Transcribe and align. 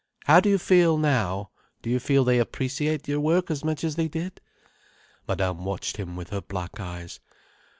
How 0.25 0.39
do 0.39 0.49
you 0.49 0.57
feel, 0.57 0.97
now? 0.97 1.51
Do 1.83 1.91
you 1.91 1.99
feel 1.99 2.23
they 2.23 2.39
appreciate 2.39 3.07
your 3.07 3.19
work 3.19 3.51
as 3.51 3.63
much 3.63 3.83
as 3.83 3.97
they 3.97 4.07
did?" 4.07 4.41
Madame 5.27 5.63
watched 5.63 5.97
him 5.97 6.15
with 6.15 6.31
her 6.31 6.41
black 6.41 6.79
eyes. 6.79 7.19